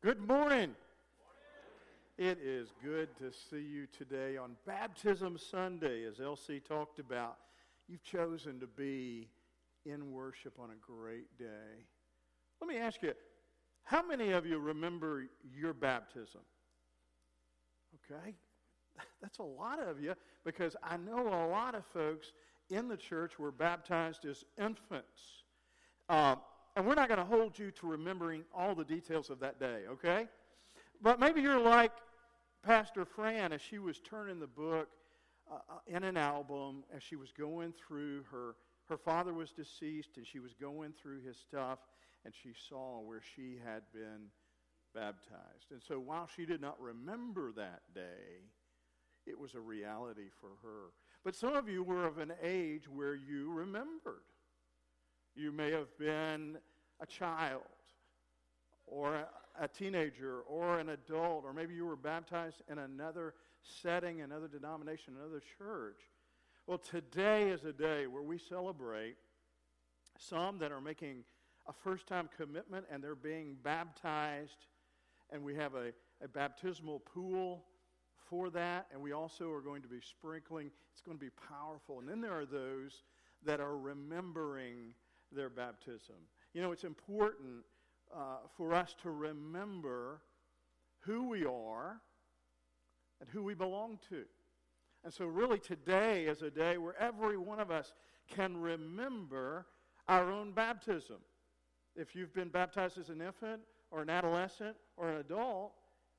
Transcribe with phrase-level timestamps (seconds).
[0.00, 0.76] Good morning.
[2.18, 7.38] It is good to see you today on Baptism Sunday, as LC talked about.
[7.88, 9.28] You've chosen to be
[9.84, 11.82] in worship on a great day.
[12.60, 13.12] Let me ask you,
[13.82, 16.42] how many of you remember your baptism?
[18.08, 18.36] Okay,
[19.20, 22.34] that's a lot of you because I know a lot of folks
[22.70, 25.42] in the church were baptized as infants.
[26.08, 26.36] Uh,
[26.78, 29.80] and we're not going to hold you to remembering all the details of that day,
[29.90, 30.28] okay?
[31.02, 31.90] But maybe you're like
[32.62, 34.88] Pastor Fran as she was turning the book
[35.50, 38.54] uh, uh, in an album, as she was going through her,
[38.88, 41.80] her father was deceased, and she was going through his stuff,
[42.24, 44.28] and she saw where she had been
[44.94, 45.72] baptized.
[45.72, 48.46] And so while she did not remember that day,
[49.26, 50.92] it was a reality for her.
[51.24, 54.22] But some of you were of an age where you remembered.
[55.38, 56.58] You may have been
[56.98, 57.62] a child
[58.88, 59.24] or
[59.60, 65.14] a, teenager or an adult, or maybe you were baptized in another setting, another denomination,
[65.16, 66.00] another church.
[66.66, 69.14] Well, today is a day where we celebrate
[70.18, 71.22] some that are making
[71.68, 74.66] a first time commitment and they're being baptized,
[75.30, 77.64] and we have a, a baptismal pool
[78.28, 80.72] for that, and we also are going to be sprinkling.
[80.92, 82.00] It's going to be powerful.
[82.00, 83.04] And then there are those
[83.44, 84.94] that are remembering
[85.32, 86.16] their baptism.
[86.54, 87.64] You know, it's important
[88.14, 90.20] uh, for us to remember
[91.00, 92.00] who we are
[93.20, 94.24] and who we belong to.
[95.04, 97.92] And so, really, today is a day where every one of us
[98.28, 99.66] can remember
[100.08, 101.18] our own baptism.
[101.94, 105.72] If you've been baptized as an infant or an adolescent or an adult,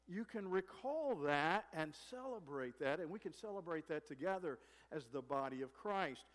[0.08, 4.58] you can recall that and celebrate that, and we can celebrate that together
[4.92, 6.26] as the body of Christ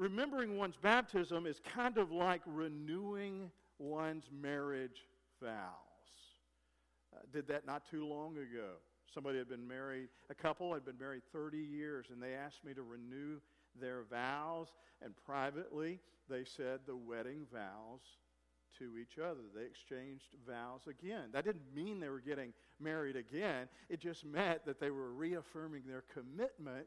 [0.00, 5.06] remembering one's baptism is kind of like renewing one's marriage
[5.42, 5.68] vows.
[7.14, 8.72] Uh, did that not too long ago.
[9.12, 12.72] Somebody had been married, a couple had been married 30 years, and they asked me
[12.74, 13.40] to renew
[13.78, 14.68] their vows.
[15.02, 16.00] And privately,
[16.30, 18.00] they said the wedding vows
[18.78, 19.40] to each other.
[19.54, 21.24] They exchanged vows again.
[21.32, 25.82] That didn't mean they were getting married again, it just meant that they were reaffirming
[25.86, 26.86] their commitment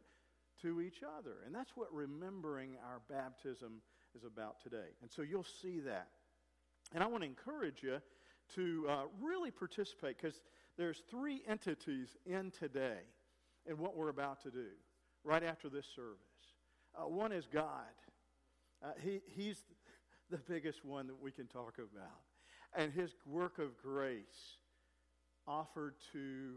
[0.63, 1.35] to each other.
[1.45, 3.81] And that's what remembering our baptism
[4.15, 4.89] is about today.
[5.01, 6.07] And so you'll see that.
[6.93, 7.99] And I want to encourage you
[8.55, 10.41] to uh, really participate because
[10.77, 12.99] there's three entities in today
[13.65, 14.67] in what we're about to do
[15.23, 16.17] right after this service.
[16.95, 17.93] Uh, one is God.
[18.83, 19.63] Uh, he, he's
[20.29, 22.21] the biggest one that we can talk about.
[22.75, 24.57] And his work of grace
[25.47, 26.55] offered to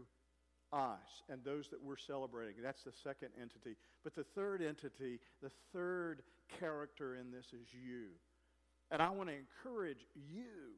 [0.73, 2.55] us and those that we're celebrating.
[2.61, 3.77] That's the second entity.
[4.03, 6.23] But the third entity, the third
[6.59, 8.09] character in this is you.
[8.91, 10.75] And I want to encourage you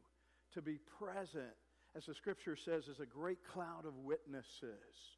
[0.54, 1.54] to be present,
[1.96, 5.18] as the scripture says, as a great cloud of witnesses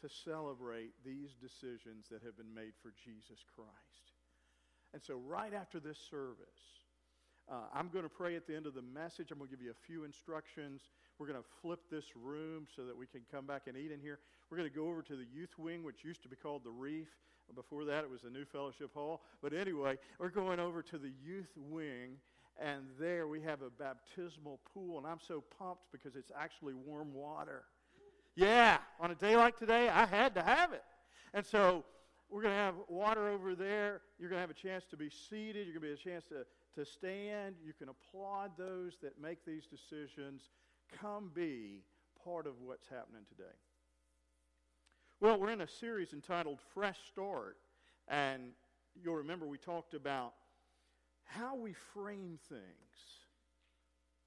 [0.00, 4.12] to celebrate these decisions that have been made for Jesus Christ.
[4.92, 6.84] And so, right after this service,
[7.50, 9.30] uh, I'm going to pray at the end of the message.
[9.30, 10.82] I'm going to give you a few instructions.
[11.18, 14.00] We're going to flip this room so that we can come back and eat in
[14.00, 14.18] here.
[14.50, 16.70] We're going to go over to the youth wing, which used to be called the
[16.70, 17.08] Reef.
[17.54, 19.20] Before that, it was the New Fellowship Hall.
[19.42, 22.16] But anyway, we're going over to the youth wing,
[22.58, 24.96] and there we have a baptismal pool.
[24.96, 27.64] And I'm so pumped because it's actually warm water.
[28.34, 30.82] Yeah, on a day like today, I had to have it.
[31.34, 31.84] And so
[32.30, 34.00] we're going to have water over there.
[34.18, 35.66] You're going to have a chance to be seated.
[35.66, 37.56] You're going to be a chance to to stand.
[37.64, 40.42] You can applaud those that make these decisions.
[41.00, 41.82] Come be
[42.24, 43.56] part of what's happening today.
[45.20, 47.56] Well, we're in a series entitled Fresh Start.
[48.08, 48.42] And
[49.02, 50.34] you'll remember we talked about
[51.24, 52.62] how we frame things,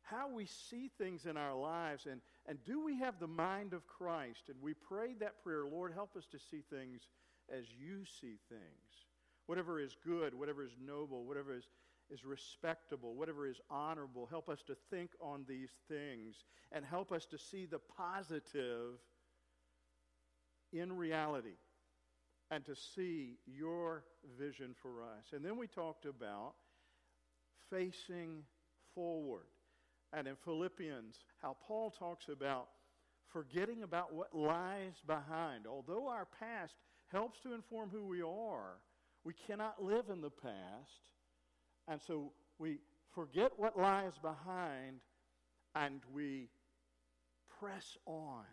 [0.02, 3.86] how we see things in our lives, and, and do we have the mind of
[3.88, 4.44] Christ?
[4.48, 7.02] And we prayed that prayer Lord, help us to see things
[7.56, 9.06] as you see things.
[9.46, 11.68] Whatever is good, whatever is noble, whatever is
[12.10, 14.28] is respectable, whatever is honorable.
[14.30, 16.36] Help us to think on these things
[16.72, 19.00] and help us to see the positive
[20.72, 21.58] in reality
[22.52, 24.04] and to see your
[24.40, 25.26] vision for us.
[25.34, 26.54] And then we talked about
[27.70, 28.44] facing
[28.96, 29.48] forward.
[30.14, 32.68] And in Philippians, how Paul talks about
[33.28, 35.68] forgetting about what lies behind.
[35.68, 36.76] Although our past
[37.12, 38.80] helps to inform who we are,
[39.24, 41.02] we cannot live in the past
[41.88, 42.80] and so we
[43.14, 45.00] forget what lies behind
[45.76, 46.50] and we
[47.60, 48.44] press on.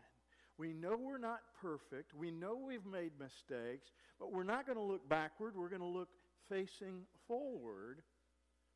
[0.57, 2.15] We know we're not perfect.
[2.15, 3.91] We know we've made mistakes,
[4.21, 5.57] but we're not going to look backward.
[5.57, 6.09] We're going to look
[6.49, 8.03] facing forward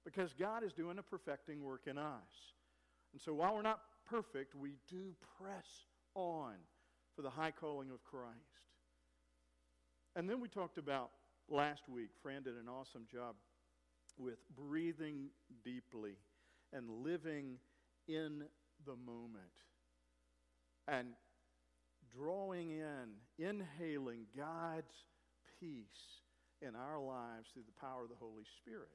[0.04, 2.54] because God is doing a perfecting work in us.
[3.12, 5.66] And so while we're not perfect, we do press
[6.14, 6.54] on
[7.14, 8.34] for the high calling of Christ.
[10.16, 11.10] And then we talked about
[11.48, 13.36] last week, Fran did an awesome job
[14.18, 15.28] with breathing
[15.64, 16.16] deeply
[16.72, 17.58] and living
[18.06, 18.42] in
[18.86, 19.44] the moment
[20.86, 21.08] and
[22.16, 25.04] drawing in, inhaling God's
[25.60, 26.22] peace
[26.62, 28.88] in our lives through the power of the Holy Spirit.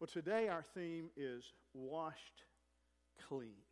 [0.00, 1.44] Well, today our theme is
[1.74, 2.44] washed
[3.28, 3.64] clean.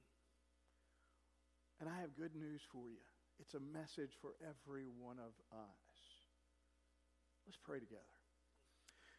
[1.80, 3.02] And I have good news for you.
[3.40, 5.94] It's a message for every one of us.
[7.46, 8.13] Let's pray together.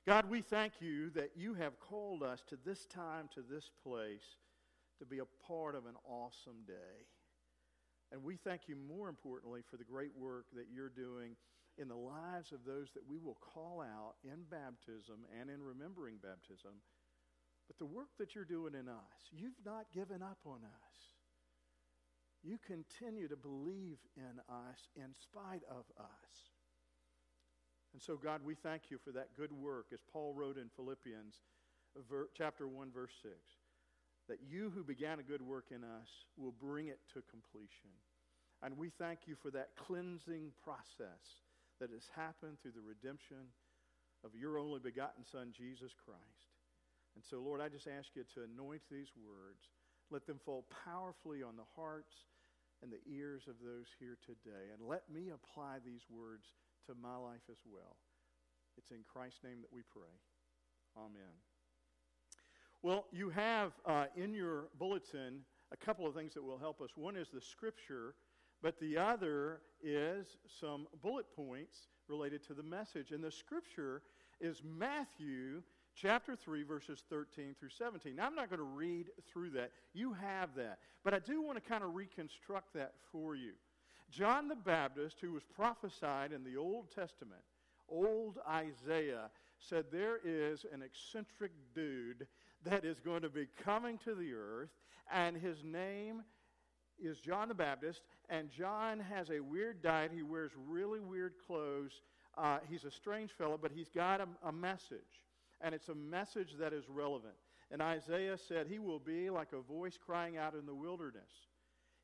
[0.07, 4.37] God, we thank you that you have called us to this time, to this place,
[4.99, 7.09] to be a part of an awesome day.
[8.11, 11.35] And we thank you more importantly for the great work that you're doing
[11.79, 16.17] in the lives of those that we will call out in baptism and in remembering
[16.21, 16.77] baptism.
[17.65, 20.97] But the work that you're doing in us, you've not given up on us.
[22.43, 26.54] You continue to believe in us in spite of us.
[27.95, 31.35] And so, God, we thank you for that good work, as Paul wrote in Philippians
[32.37, 33.33] chapter 1, verse 6,
[34.27, 37.95] that you who began a good work in us will bring it to completion.
[38.61, 41.39] And we thank you for that cleansing process
[41.79, 43.47] that has happened through the redemption
[44.25, 46.51] of your only begotten Son, Jesus Christ.
[47.15, 49.71] And so, Lord, I just ask you to anoint these words.
[50.11, 52.11] Let them fall powerfully on the hearts
[52.83, 54.75] and the ears of those here today.
[54.75, 56.51] And let me apply these words
[56.87, 57.97] to my life as well.
[58.77, 60.11] It's in Christ's name that we pray.
[60.97, 61.33] Amen.
[62.81, 65.41] Well, you have uh, in your bulletin
[65.71, 66.89] a couple of things that will help us.
[66.95, 68.15] One is the scripture
[68.61, 73.11] but the other is some bullet points related to the message.
[73.11, 74.01] And the scripture
[74.41, 75.61] is Matthew
[75.95, 78.15] chapter 3, verses 13 through 17.
[78.15, 79.71] Now, I'm not going to read through that.
[79.93, 80.79] You have that.
[81.03, 83.53] But I do want to kind of reconstruct that for you.
[84.09, 87.41] John the Baptist, who was prophesied in the Old Testament,
[87.89, 89.29] old Isaiah,
[89.59, 92.27] said there is an eccentric dude
[92.63, 94.69] that is going to be coming to the earth,
[95.11, 96.23] and his name
[96.99, 100.11] is John the Baptist, and John has a weird diet.
[100.13, 102.01] He wears really weird clothes.
[102.37, 105.23] Uh, he's a strange fellow, but he's got a, a message,
[105.61, 107.35] and it's a message that is relevant.
[107.71, 111.31] And Isaiah said, He will be like a voice crying out in the wilderness.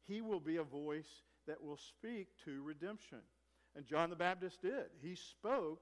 [0.08, 3.20] He will be a voice that will speak to redemption.
[3.76, 4.88] And John the Baptist did.
[5.02, 5.82] He spoke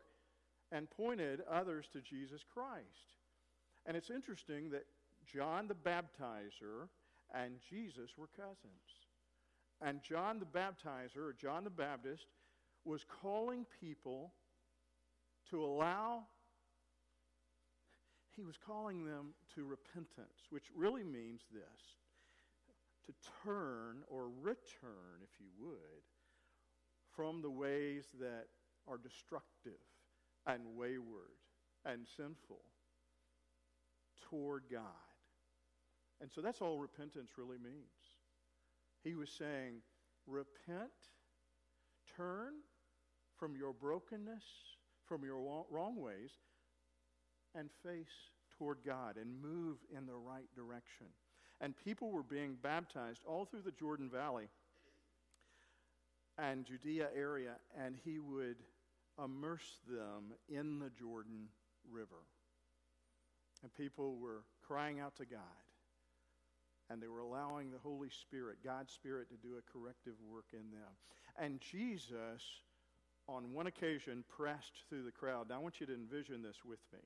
[0.72, 3.16] and pointed others to Jesus Christ.
[3.86, 4.86] And it's interesting that
[5.26, 6.88] John the Baptizer
[7.34, 9.08] and Jesus were cousins.
[9.82, 12.26] And John the Baptizer, or John the Baptist,
[12.86, 14.34] was calling people
[15.50, 16.24] to allow,
[18.36, 21.96] he was calling them to repentance, which really means this
[23.10, 26.04] to turn or return, if you would,
[27.16, 28.46] from the ways that
[28.88, 29.82] are destructive
[30.46, 31.40] and wayward
[31.86, 32.62] and sinful
[34.30, 34.84] toward God.
[36.22, 37.76] And so that's all repentance really means.
[39.04, 39.82] He was saying,
[40.28, 40.92] repent,
[42.16, 42.54] turn
[43.38, 44.44] from your brokenness,
[45.08, 46.32] from your wrong ways,
[47.56, 51.08] and face toward God and move in the right direction.
[51.62, 54.48] And people were being baptized all through the Jordan Valley
[56.38, 58.57] and Judea area, and he would
[59.22, 61.50] immerse them in the Jordan
[61.92, 62.24] River.
[63.62, 65.42] And people were crying out to God
[66.90, 70.72] and they were allowing the Holy Spirit, God's Spirit, to do a corrective work in
[70.72, 70.90] them.
[71.38, 72.42] And Jesus,
[73.28, 75.50] on one occasion, pressed through the crowd.
[75.50, 77.00] Now, I want you to envision this with me.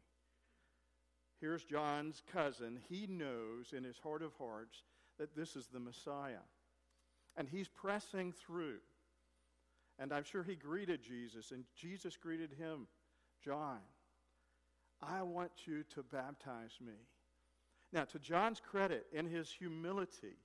[1.39, 2.79] Here's John's cousin.
[2.89, 4.83] He knows in his heart of hearts
[5.19, 6.45] that this is the Messiah.
[7.35, 8.79] And he's pressing through.
[9.99, 12.87] And I'm sure he greeted Jesus, and Jesus greeted him
[13.43, 13.79] John,
[15.01, 16.93] I want you to baptize me.
[17.91, 20.37] Now, to John's credit, in his humility,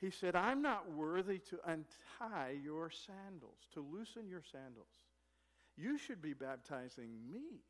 [0.00, 4.88] he said, I'm not worthy to untie your sandals, to loosen your sandals.
[5.76, 7.62] You should be baptizing me,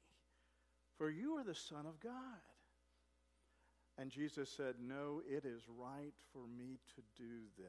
[0.96, 2.12] for you are the Son of God.
[3.98, 7.68] And Jesus said, No, it is right for me to do this.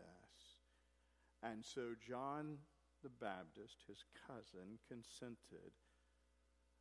[1.44, 2.58] And so John
[3.04, 5.72] the Baptist, his cousin, consented,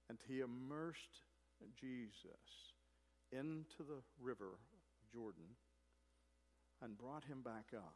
[0.08, 1.20] and he immersed
[1.78, 2.72] Jesus
[3.30, 4.56] into the river
[5.12, 5.56] Jordan
[6.82, 7.94] and brought him back up.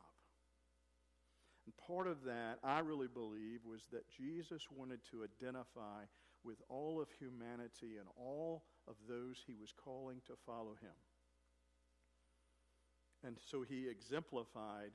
[1.64, 6.04] And part of that, I really believe, was that Jesus wanted to identify
[6.44, 10.96] with all of humanity and all of those he was calling to follow him.
[13.24, 14.92] And so he exemplified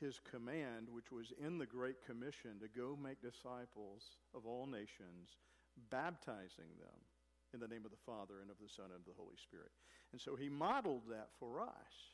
[0.00, 5.38] his command, which was in the Great Commission, to go make disciples of all nations,
[5.90, 6.98] baptizing them
[7.54, 9.70] in the name of the Father and of the Son and of the Holy Spirit.
[10.12, 12.12] And so he modeled that for us.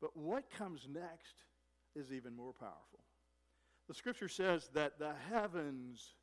[0.00, 1.36] But what comes next
[1.94, 3.04] is even more powerful.
[3.88, 6.14] The scripture says that the heavens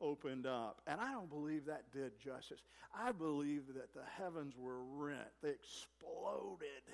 [0.00, 0.80] opened up.
[0.86, 2.60] And I don't believe that did justice.
[2.94, 6.84] I believe that the heavens were rent, they exploded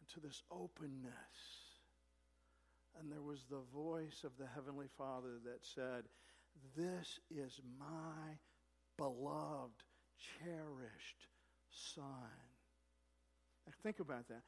[0.00, 1.12] into this openness.
[2.98, 6.04] And there was the voice of the Heavenly Father that said,
[6.76, 8.36] This is my
[8.98, 9.82] beloved,
[10.38, 11.26] cherished
[11.70, 12.04] Son.
[13.66, 14.42] Now think about that.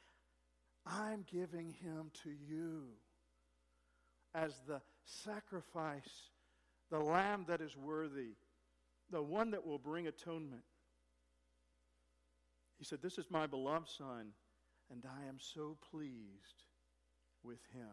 [0.85, 2.89] I'm giving him to you
[4.35, 6.31] as the sacrifice,
[6.93, 8.35] the lamb that is worthy,
[9.11, 10.63] the one that will bring atonement.
[12.79, 14.27] He said, This is my beloved Son,
[14.91, 16.65] and I am so pleased
[17.43, 17.89] with him.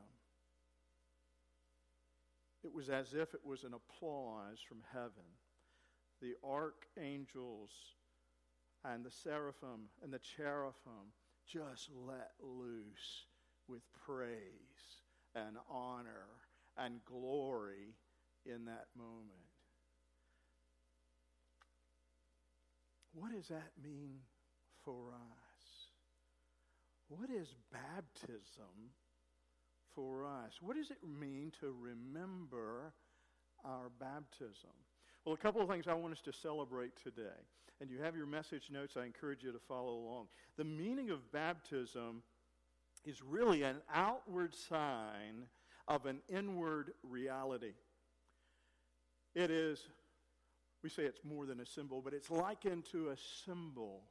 [2.61, 5.29] It was as if it was an applause from heaven.
[6.21, 7.71] The archangels
[8.83, 11.13] and the seraphim and the cherubim
[11.47, 13.27] just let loose
[13.69, 14.99] with praise
[15.33, 16.27] and honor
[16.77, 17.95] and glory
[18.45, 19.49] in that moment.
[23.13, 24.19] What does that mean
[24.83, 25.89] for us?
[27.09, 28.93] What is baptism
[29.95, 30.59] for us?
[30.61, 32.93] What does it mean to remember
[33.65, 34.69] our baptism?
[35.25, 37.41] Well, a couple of things I want us to celebrate today.
[37.81, 38.95] And you have your message notes.
[38.97, 40.27] I encourage you to follow along.
[40.57, 42.23] The meaning of baptism
[43.05, 45.47] is really an outward sign
[45.87, 47.73] of an inward reality.
[49.35, 49.79] It is,
[50.83, 54.01] we say it's more than a symbol, but it's likened to a symbol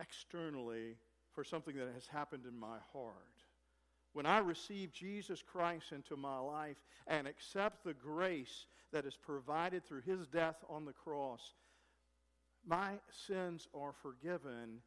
[0.00, 0.96] externally
[1.32, 3.14] for something that has happened in my heart.
[4.12, 9.84] When I receive Jesus Christ into my life and accept the grace that is provided
[9.84, 11.54] through his death on the cross,
[12.66, 12.94] my
[13.26, 14.82] sins are forgiven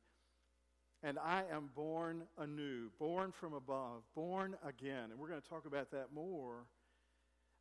[1.03, 5.11] and I am born anew, born from above, born again.
[5.11, 6.65] And we're going to talk about that more.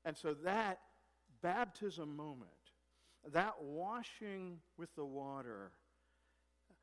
[0.04, 0.80] And so that
[1.42, 2.50] baptism moment,
[3.32, 5.72] that washing with the water,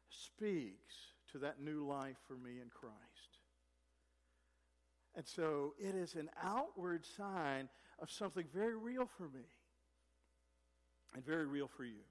[0.09, 0.95] speaks
[1.31, 2.95] to that new life for me in Christ.
[5.15, 7.69] And so it is an outward sign
[8.01, 9.45] of something very real for me
[11.13, 12.03] and very real for you.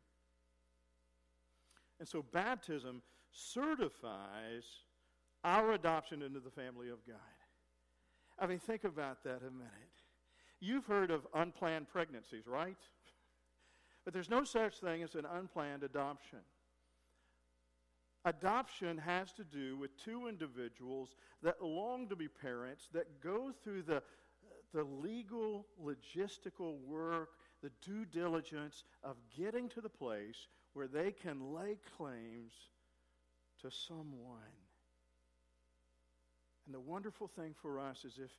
[1.99, 4.65] And so baptism certifies
[5.45, 7.17] our adoption into the family of God.
[8.39, 9.98] I mean, think about that a minute.
[10.61, 12.77] You've heard of unplanned pregnancies, right?
[14.05, 16.41] But there's no such thing as an unplanned adoption.
[18.25, 23.83] Adoption has to do with two individuals that long to be parents, that go through
[23.83, 24.03] the,
[24.75, 27.31] the legal, logistical work,
[27.63, 32.53] the due diligence of getting to the place where they can lay claims
[33.63, 34.57] to someone.
[36.67, 38.31] And the wonderful thing for us is if,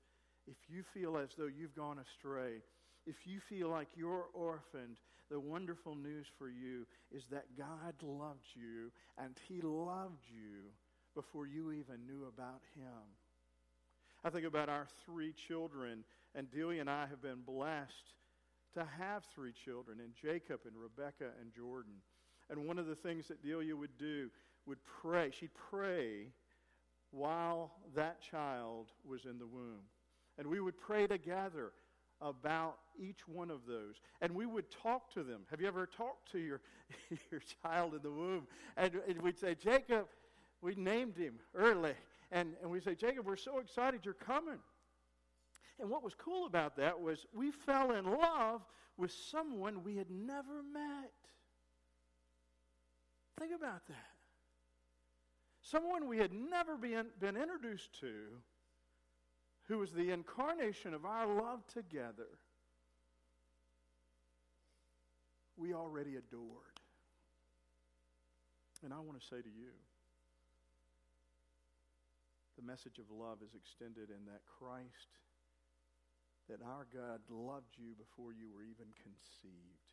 [0.49, 2.61] if you feel as though you've gone astray,
[3.05, 4.97] if you feel like you're orphaned,
[5.29, 10.71] the wonderful news for you is that God loved you and He loved you
[11.15, 13.05] before you even knew about Him.
[14.23, 16.03] I think about our three children,
[16.35, 18.13] and Delia and I have been blessed
[18.73, 21.93] to have three children, and Jacob and Rebecca and Jordan.
[22.49, 24.29] And one of the things that Delia would do
[24.65, 25.31] would pray.
[25.31, 26.27] She'd pray
[27.11, 29.81] while that child was in the womb.
[30.39, 31.73] And we would pray together
[32.21, 33.95] about each one of those.
[34.21, 35.41] And we would talk to them.
[35.51, 36.61] Have you ever talked to your,
[37.31, 38.47] your child in the womb?
[38.77, 40.07] And, and we'd say, Jacob,
[40.61, 41.93] we named him early.
[42.31, 44.59] And, and we say, Jacob, we're so excited you're coming.
[45.77, 48.61] And what was cool about that was we fell in love
[48.97, 51.11] with someone we had never met.
[53.39, 53.95] Think about that.
[55.61, 58.13] Someone we had never been, been introduced to,
[59.69, 62.27] who was the incarnation of our love together,
[65.55, 66.73] we already adored.
[68.83, 69.77] And I want to say to you,
[72.57, 75.13] the message of love is extended in that Christ,
[76.49, 79.85] that our God loved you before you were even conceived.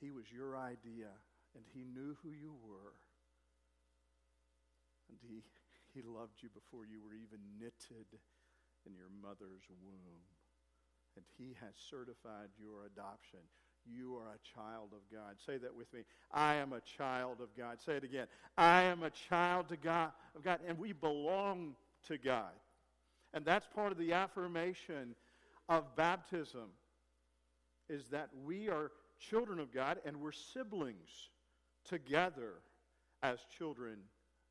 [0.00, 1.10] He was your idea,
[1.56, 2.94] and He knew who you were.
[5.10, 5.42] And he,
[5.94, 8.06] he loved you before you were even knitted
[8.86, 10.22] in your mother's womb.
[11.16, 13.40] And he has certified your adoption.
[13.84, 15.36] you are a child of God.
[15.44, 16.00] Say that with me.
[16.30, 17.80] I am a child of God.
[17.80, 18.26] Say it again.
[18.56, 21.74] I am a child to God, of God, and we belong
[22.08, 22.52] to God.
[23.32, 25.14] And that's part of the affirmation
[25.68, 26.68] of baptism
[27.88, 31.30] is that we are children of God and we're siblings
[31.84, 32.54] together
[33.22, 33.96] as children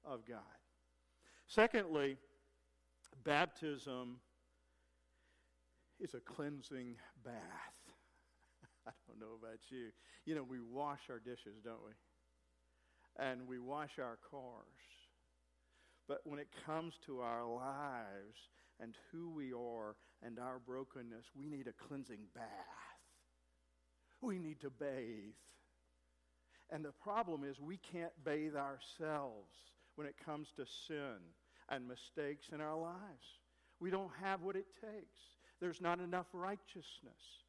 [0.03, 0.39] of God.
[1.48, 2.18] Secondly,
[3.24, 4.20] baptism
[6.00, 7.34] is a cleansing bath.
[8.88, 9.88] I don't know about you.
[10.25, 11.94] You know, we wash our dishes, don't we?
[13.18, 14.66] And we wash our cars.
[16.08, 18.50] But when it comes to our lives
[18.80, 22.44] and who we are and our brokenness, we need a cleansing bath.
[24.22, 25.34] We need to bathe.
[26.70, 29.56] And the problem is, we can't bathe ourselves
[29.98, 31.18] when it comes to sin
[31.70, 33.39] and mistakes in our lives.
[33.80, 35.20] We don't have what it takes.
[35.60, 37.44] There's not enough righteousness.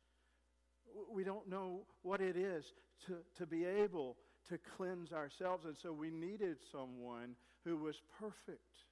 [1.13, 2.73] We don't know what it is
[3.07, 4.17] to, to be able
[4.49, 5.67] to cleanse ourselves.
[5.67, 8.85] And so we needed someone who was perfect,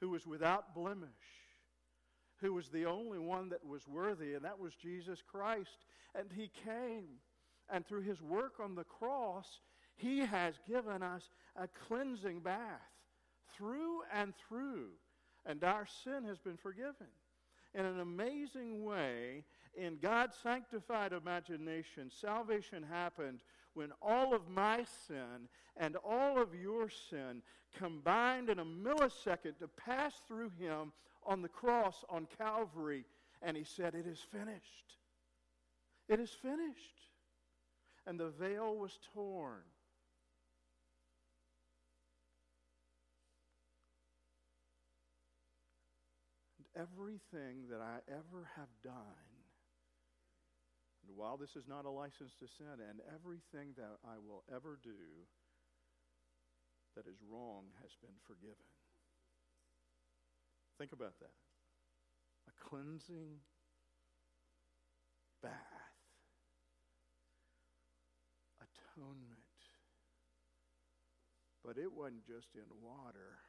[0.00, 1.08] who was without blemish,
[2.40, 5.86] who was the only one that was worthy, and that was Jesus Christ.
[6.16, 7.04] And he came,
[7.70, 9.46] and through his work on the cross,
[9.96, 12.80] he has given us a cleansing bath
[13.56, 14.88] through and through,
[15.46, 17.06] and our sin has been forgiven.
[17.74, 19.44] In an amazing way,
[19.76, 23.40] in God's sanctified imagination, salvation happened
[23.74, 27.42] when all of my sin and all of your sin
[27.76, 30.92] combined in a millisecond to pass through him
[31.26, 33.04] on the cross on Calvary.
[33.42, 34.98] And he said, It is finished.
[36.08, 37.00] It is finished.
[38.06, 39.62] And the veil was torn.
[46.76, 49.34] Everything that I ever have done
[51.06, 54.78] and while this is not a license to sin, and everything that I will ever
[54.82, 55.28] do
[56.96, 58.72] that is wrong has been forgiven.
[60.78, 61.36] Think about that.
[62.48, 63.36] A cleansing
[65.42, 65.52] bath,
[68.64, 69.44] atonement.
[71.64, 73.40] But it wasn't just in water.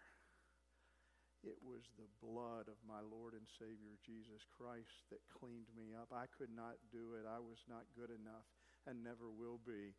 [1.46, 6.10] It was the blood of my Lord and Savior Jesus Christ that cleaned me up.
[6.10, 7.30] I could not do it.
[7.30, 8.50] I was not good enough
[8.90, 9.94] and never will be.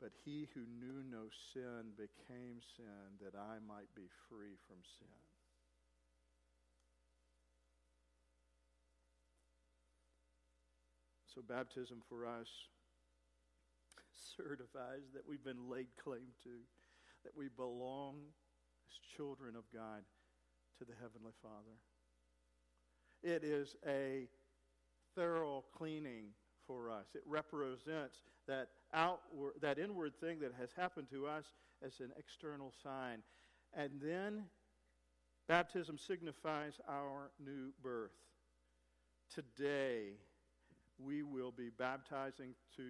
[0.00, 5.16] But he who knew no sin became sin that I might be free from sin.
[11.32, 12.48] So, baptism for us
[14.36, 16.60] certifies that we've been laid claim to,
[17.24, 18.20] that we belong
[18.92, 20.02] as children of God
[20.78, 21.76] to the Heavenly Father.
[23.22, 24.28] It is a
[25.14, 26.26] thorough cleaning
[26.66, 27.06] for us.
[27.14, 31.44] It represents that outward, that inward thing that has happened to us
[31.84, 33.22] as an external sign.
[33.74, 34.44] And then
[35.48, 38.10] baptism signifies our new birth.
[39.32, 40.14] Today,
[40.98, 42.82] we will be baptizing to,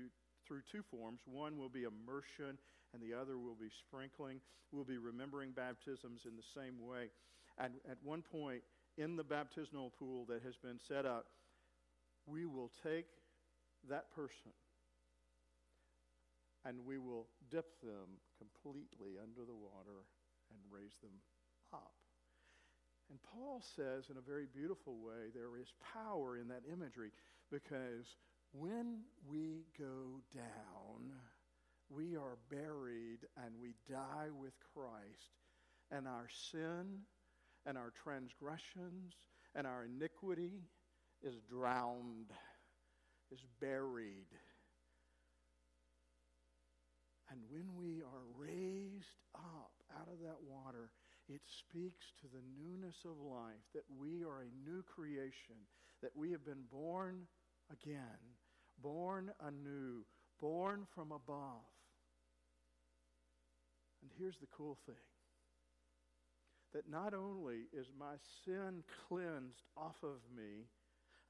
[0.47, 1.21] through two forms.
[1.27, 2.59] One will be immersion
[2.93, 4.41] and the other will be sprinkling.
[4.71, 7.11] We'll be remembering baptisms in the same way.
[7.59, 8.63] And at one point
[8.97, 11.27] in the baptismal pool that has been set up,
[12.27, 13.07] we will take
[13.89, 14.53] that person
[16.65, 20.07] and we will dip them completely under the water
[20.51, 21.19] and raise them
[21.73, 21.93] up.
[23.11, 27.11] And Paul says in a very beautiful way there is power in that imagery
[27.51, 28.17] because
[28.53, 31.13] when we go down,
[31.95, 35.33] we are buried and we die with Christ,
[35.91, 37.01] and our sin
[37.67, 39.15] and our transgressions
[39.55, 40.63] and our iniquity
[41.23, 42.33] is drowned,
[43.31, 44.27] is buried.
[47.31, 50.91] And when we are raised up out of that water,
[51.29, 55.57] it speaks to the newness of life, that we are a new creation,
[56.03, 57.23] that we have been born
[57.71, 58.19] again,
[58.83, 60.05] born anew,
[60.41, 61.63] born from above.
[64.03, 64.95] And here's the cool thing
[66.73, 70.65] that not only is my sin cleansed off of me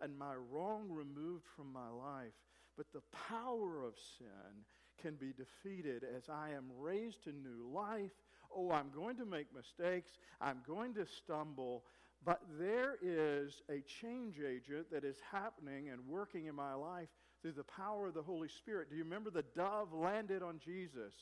[0.00, 2.32] and my wrong removed from my life,
[2.76, 4.64] but the power of sin
[5.00, 8.12] can be defeated as I am raised to new life.
[8.54, 10.12] Oh, I'm going to make mistakes.
[10.40, 11.85] I'm going to stumble.
[12.24, 17.08] But there is a change agent that is happening and working in my life
[17.40, 18.90] through the power of the Holy Spirit.
[18.90, 21.12] Do you remember the dove landed on Jesus?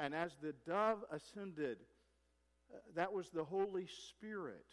[0.00, 1.78] And as the dove ascended,
[2.72, 4.66] uh, that was the Holy Spirit.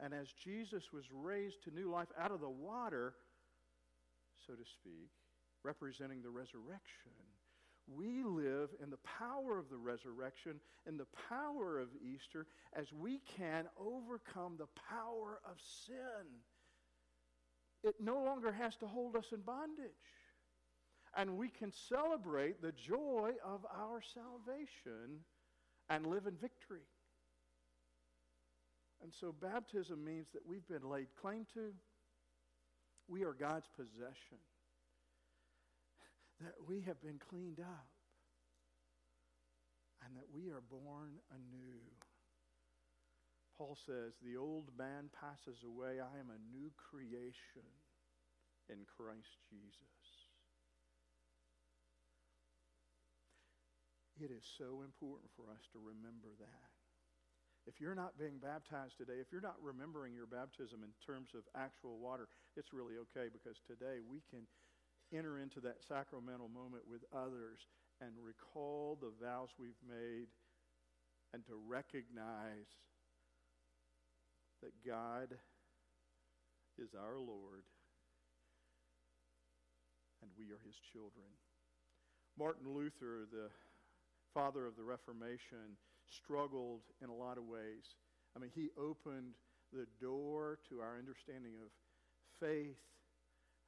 [0.00, 3.14] And as Jesus was raised to new life out of the water,
[4.46, 5.10] so to speak,
[5.64, 7.12] representing the resurrection,
[7.90, 13.20] we live in the power of the resurrection, in the power of Easter, as we
[13.36, 16.26] can overcome the power of sin.
[17.82, 19.88] It no longer has to hold us in bondage.
[21.16, 25.20] And we can celebrate the joy of our salvation
[25.88, 26.86] and live in victory.
[29.02, 31.72] And so baptism means that we've been laid claim to.
[33.08, 34.38] We are God's possession.
[36.40, 37.88] That we have been cleaned up.
[40.04, 41.80] And that we are born anew.
[43.56, 45.98] Paul says, The old man passes away.
[46.00, 47.66] I am a new creation
[48.68, 49.97] in Christ Jesus.
[54.18, 56.70] It is so important for us to remember that.
[57.70, 61.46] If you're not being baptized today, if you're not remembering your baptism in terms of
[61.54, 62.26] actual water,
[62.56, 64.42] it's really okay because today we can
[65.14, 67.62] enter into that sacramental moment with others
[68.00, 70.26] and recall the vows we've made
[71.32, 72.66] and to recognize
[74.62, 75.36] that God
[76.78, 77.68] is our Lord
[80.22, 81.30] and we are his children.
[82.38, 83.50] Martin Luther, the
[84.34, 87.96] father of the Reformation, struggled in a lot of ways.
[88.36, 89.34] I mean, he opened
[89.72, 91.68] the door to our understanding of
[92.40, 92.80] faith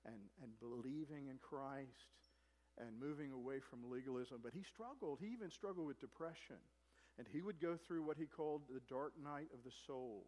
[0.06, 2.20] and, and believing in Christ
[2.78, 4.40] and moving away from legalism.
[4.42, 5.18] But he struggled.
[5.20, 6.62] He even struggled with depression.
[7.18, 10.24] And he would go through what he called the dark night of the soul.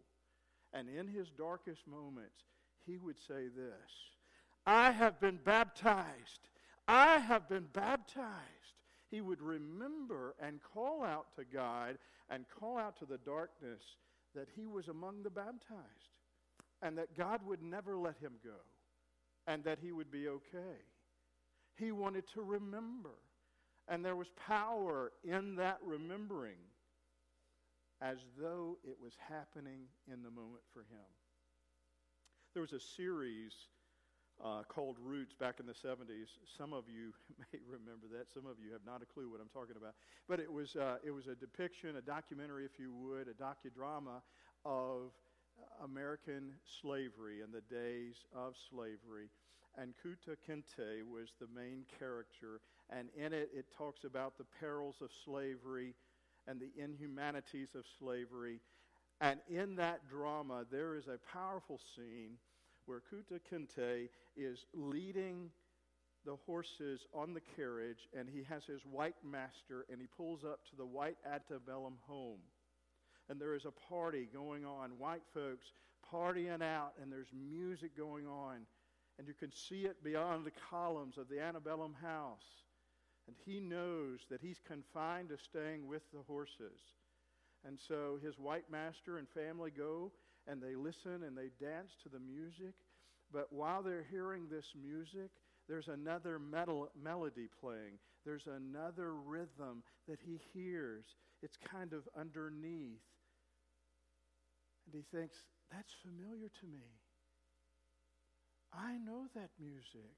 [0.74, 2.44] And in his darkest moments,
[2.86, 3.90] he would say this
[4.66, 6.48] I have been baptized.
[6.88, 8.81] I have been baptized
[9.12, 11.98] he would remember and call out to God
[12.30, 13.82] and call out to the darkness
[14.34, 16.16] that he was among the baptized
[16.80, 18.56] and that God would never let him go
[19.46, 20.80] and that he would be okay.
[21.76, 23.10] He wanted to remember.
[23.86, 26.58] And there was power in that remembering
[28.00, 31.10] as though it was happening in the moment for him.
[32.54, 33.52] There was a series
[34.44, 36.28] uh, called Roots back in the 70s.
[36.58, 38.32] Some of you may remember that.
[38.32, 39.94] Some of you have not a clue what I'm talking about.
[40.28, 44.22] But it was, uh, it was a depiction, a documentary, if you would, a docudrama
[44.64, 45.12] of
[45.82, 49.30] American slavery and the days of slavery.
[49.78, 52.60] And Kunta Kinte was the main character.
[52.90, 55.94] And in it, it talks about the perils of slavery
[56.46, 58.60] and the inhumanities of slavery.
[59.20, 62.38] And in that drama, there is a powerful scene
[62.86, 65.50] where Kunta Kinte is leading
[66.24, 70.60] the horses on the carriage, and he has his white master, and he pulls up
[70.70, 72.40] to the white antebellum home.
[73.28, 75.66] And there is a party going on, white folks
[76.12, 78.66] partying out, and there's music going on.
[79.18, 82.44] And you can see it beyond the columns of the antebellum house.
[83.26, 86.80] And he knows that he's confined to staying with the horses.
[87.64, 90.10] And so his white master and family go
[90.48, 92.74] and they listen and they dance to the music.
[93.32, 95.30] But while they're hearing this music,
[95.68, 97.98] there's another metal, melody playing.
[98.24, 101.04] There's another rhythm that he hears.
[101.42, 103.00] It's kind of underneath.
[104.86, 105.36] And he thinks,
[105.70, 106.84] that's familiar to me.
[108.72, 110.16] I know that music.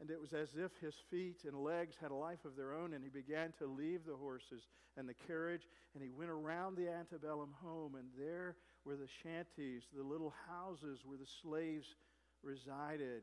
[0.00, 2.94] And it was as if his feet and legs had a life of their own,
[2.94, 6.88] and he began to leave the horses and the carriage, and he went around the
[6.88, 8.54] antebellum home, and there
[8.88, 11.94] were the shanties, the little houses where the slaves
[12.42, 13.20] resided.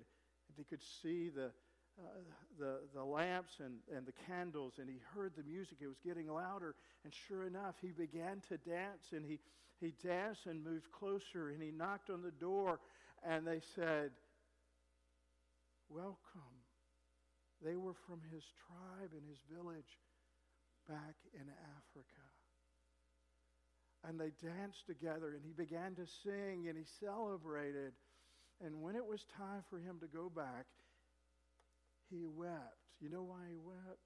[0.48, 1.50] And he could see the,
[1.98, 2.22] uh,
[2.60, 5.78] the, the lamps and, and the candles, and he heard the music.
[5.82, 6.76] It was getting louder.
[7.04, 9.40] And sure enough, he began to dance, and he,
[9.82, 12.80] he danced and moved closer, and he knocked on the door,
[13.28, 14.12] and they said,
[15.90, 16.62] Welcome.
[17.64, 19.98] They were from his tribe and his village
[20.88, 21.48] back in
[21.78, 22.25] Africa.
[24.08, 27.94] And they danced together, and he began to sing, and he celebrated.
[28.64, 30.66] And when it was time for him to go back,
[32.10, 32.78] he wept.
[33.02, 34.00] You know why he wept?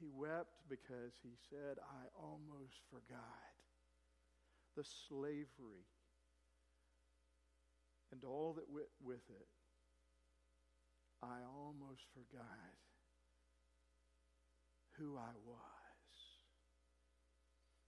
[0.00, 3.54] He wept because he said, I almost forgot
[4.76, 5.86] the slavery
[8.10, 9.48] and all that went with it.
[11.22, 12.74] I almost forgot
[14.98, 15.73] who I was.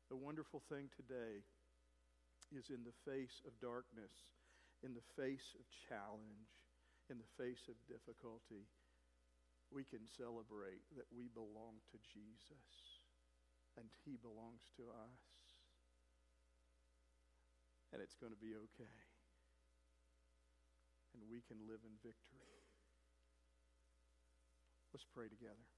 [0.08, 1.42] The wonderful thing today
[2.54, 4.14] is in the face of darkness,
[4.86, 6.50] in the face of challenge,
[7.10, 8.66] in the face of difficulty,
[9.70, 13.02] we can celebrate that we belong to Jesus
[13.74, 15.22] and he belongs to us.
[17.92, 18.98] And it's going to be okay.
[21.14, 22.62] And we can live in victory.
[24.92, 25.75] Let's pray together.